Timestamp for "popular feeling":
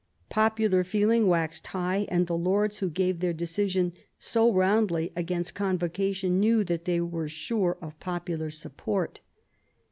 0.31-1.27